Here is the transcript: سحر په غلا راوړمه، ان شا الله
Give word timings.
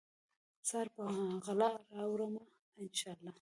سحر 0.67 0.87
په 0.95 1.01
غلا 1.45 1.71
راوړمه، 1.97 2.43
ان 2.81 2.89
شا 2.99 3.11
الله 3.15 3.29